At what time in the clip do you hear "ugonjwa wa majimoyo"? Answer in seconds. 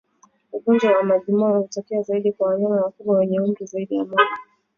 0.51-1.59